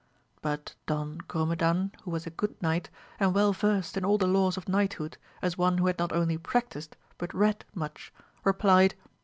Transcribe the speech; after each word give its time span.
But 0.41 0.73
Don 0.87 1.19
Grumedan, 1.27 1.91
who 2.01 2.09
was 2.09 2.25
a 2.25 2.31
good 2.31 2.59
knight, 2.59 2.89
and 3.19 3.35
well 3.35 3.53
versed 3.53 3.95
in 3.95 4.03
all 4.03 4.17
the 4.17 4.25
laws 4.25 4.57
of 4.57 4.67
knighthood, 4.67 5.19
as 5.43 5.59
one 5.59 5.77
who 5.77 5.85
had 5.85 5.99
not 5.99 6.11
only 6.11 6.39
practised 6.39 6.97
but 7.19 7.31
read 7.35 7.63
much, 7.75 8.11
replied. 8.43 8.95